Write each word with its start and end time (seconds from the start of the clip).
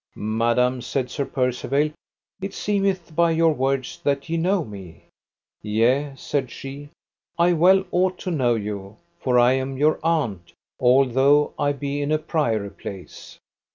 Madam, 0.15 0.81
said 0.81 1.11
Sir 1.11 1.25
Percivale, 1.25 1.91
it 2.41 2.55
seemeth 2.55 3.15
by 3.15 3.29
your 3.29 3.53
words 3.53 3.99
that 4.03 4.29
ye 4.29 4.35
know 4.35 4.65
me. 4.65 5.03
Yea, 5.61 6.11
said 6.15 6.49
she, 6.49 6.89
I 7.37 7.53
well 7.53 7.85
ought 7.91 8.17
to 8.21 8.31
know 8.31 8.55
you, 8.55 8.97
for 9.19 9.37
I 9.37 9.53
am 9.53 9.77
your 9.77 9.99
aunt, 10.03 10.53
although 10.79 11.53
I 11.59 11.73
be 11.73 12.01
in 12.01 12.11
a 12.11 12.17
priory 12.17 12.71
place. 12.71 13.37